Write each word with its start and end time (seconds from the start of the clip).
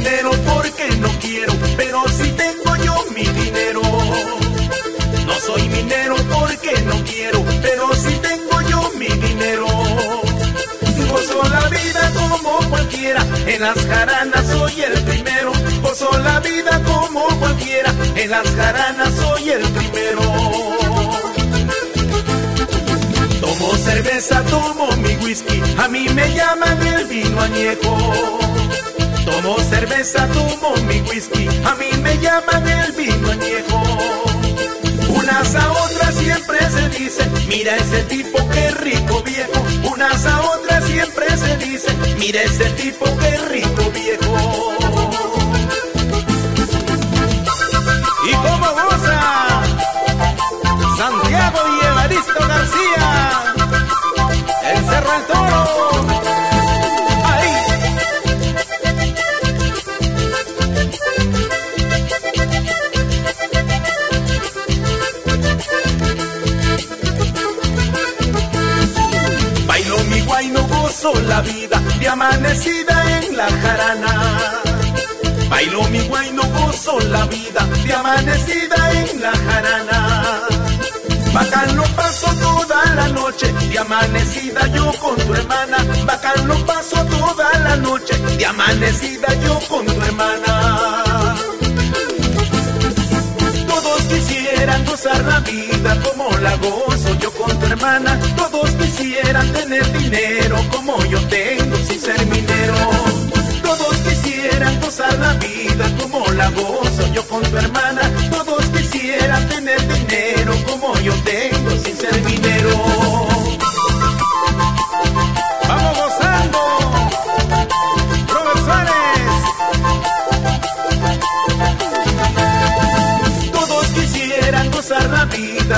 dinero 0.00 0.30
porque 0.46 0.88
no 0.96 1.08
quiero, 1.20 1.52
pero 1.76 2.08
si 2.08 2.30
tengo 2.32 2.76
yo 2.76 3.04
mi 3.14 3.22
dinero. 3.22 3.82
No 5.26 5.34
soy 5.46 5.68
minero 5.68 6.16
porque 6.34 6.72
no 6.86 7.04
quiero, 7.04 7.44
pero 7.60 7.94
si 7.94 8.14
tengo 8.28 8.60
yo 8.62 8.90
mi 8.96 9.08
dinero. 9.08 9.66
Gozo 11.10 11.42
la 11.50 11.68
vida 11.68 12.12
como 12.14 12.50
cualquiera, 12.70 13.22
en 13.46 13.60
las 13.60 13.86
jaranas 13.86 14.46
soy 14.46 14.80
el 14.82 15.02
primero. 15.04 15.52
Gozo 15.82 16.10
la 16.18 16.40
vida 16.40 16.82
como 16.84 17.26
cualquiera, 17.38 17.92
en 18.14 18.30
las 18.30 18.48
jaranas 18.56 19.12
soy 19.14 19.50
el 19.50 19.62
primero. 19.68 20.22
Tomo 23.42 23.76
cerveza, 23.76 24.42
tomo 24.44 24.86
mi 24.96 25.14
whisky, 25.16 25.60
a 25.76 25.88
mí 25.88 26.08
me 26.08 26.34
llaman 26.34 26.86
el 26.86 27.04
vino 27.04 27.38
añejo. 27.40 28.40
Tomo 29.30 29.56
cerveza, 29.60 30.26
tomo 30.28 30.74
mi 30.88 31.00
whisky, 31.02 31.46
a 31.64 31.74
mí 31.76 31.86
me 32.02 32.18
llaman 32.18 32.66
el 32.68 32.92
vino 32.92 33.30
añejo. 33.30 33.80
Unas 35.08 35.54
a 35.54 35.72
otras 35.72 36.14
siempre 36.16 36.58
se 36.70 36.88
dice, 36.98 37.30
mira 37.48 37.76
ese 37.76 38.02
tipo 38.04 38.38
qué 38.50 38.70
rico 38.72 39.22
viejo. 39.22 39.64
Unas 39.92 40.26
a 40.26 40.40
otras 40.40 40.84
siempre 40.84 41.26
se 41.36 41.56
dice, 41.58 41.96
mira 42.18 42.42
ese 42.42 42.70
tipo 42.70 43.04
qué 43.18 43.36
rico 43.52 43.69
vida 71.52 71.80
amanecida 72.12 72.94
en 73.18 73.36
la 73.36 73.46
jarana. 73.46 74.12
Bailo 75.48 75.82
mi 75.88 76.00
guay, 76.08 76.30
no 76.32 76.42
gozo 76.42 76.98
la 77.08 77.24
vida 77.26 77.62
de 77.84 77.94
amanecida 77.94 78.78
en 78.92 79.22
la 79.22 79.32
jarana. 79.32 80.40
Bacán 81.32 81.76
lo 81.76 81.84
paso 81.94 82.26
toda 82.40 82.94
la 82.94 83.08
noche, 83.08 83.52
de 83.52 83.78
amanecida 83.78 84.66
yo 84.74 84.92
con 85.00 85.16
tu 85.16 85.34
hermana. 85.34 85.78
Bacán 86.04 86.48
lo 86.48 86.66
paso 86.66 86.96
toda 87.06 87.48
la 87.60 87.76
noche, 87.76 88.14
de 88.38 88.46
amanecida 88.46 89.28
yo 89.44 89.60
con 89.68 89.86
tu 89.86 89.99
como 96.02 96.30
la 96.38 96.56
gozo 96.56 97.14
yo 97.18 97.32
con 97.32 97.58
tu 97.58 97.66
hermana. 97.66 98.18
Todos 98.36 98.70
quisieran 98.72 99.52
tener 99.52 99.90
dinero 99.92 100.56
como 100.70 101.02
yo 101.06 101.20
tengo 101.28 101.76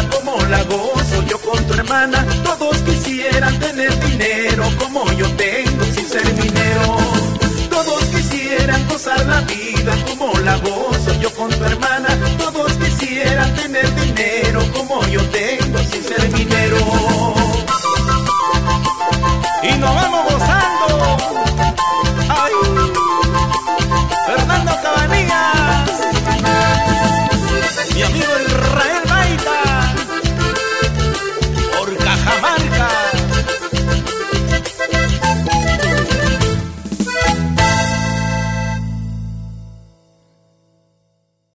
como 0.00 0.38
la 0.46 0.62
gozo 0.64 1.22
yo 1.28 1.38
con 1.38 1.62
tu 1.66 1.74
hermana. 1.74 2.24
Todos 2.42 2.78
quisieran 2.78 3.58
tener 3.58 3.92
dinero 4.00 4.64
como 4.78 5.04
yo 5.12 5.26
tengo 5.36 5.84
sin 5.94 6.08
ser 6.08 6.32
minero. 6.34 6.96
Todos 7.68 8.04
quisieran 8.04 8.88
gozar 8.88 9.24
la 9.26 9.40
vida 9.42 9.94
como 10.06 10.32
la 10.40 10.56
gozo 10.56 11.12
yo 11.20 11.30
con 11.34 11.51